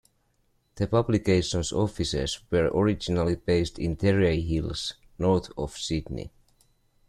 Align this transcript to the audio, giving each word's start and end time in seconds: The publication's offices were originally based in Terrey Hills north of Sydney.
The 0.77 0.87
publication's 0.87 1.71
offices 1.71 2.39
were 2.49 2.69
originally 2.73 3.35
based 3.35 3.77
in 3.77 3.95
Terrey 3.97 4.41
Hills 4.43 4.95
north 5.19 5.51
of 5.55 5.77
Sydney. 5.77 6.31